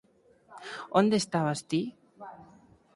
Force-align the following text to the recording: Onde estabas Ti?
Onde 0.99 1.15
estabas 1.19 1.59
Ti? 1.69 1.81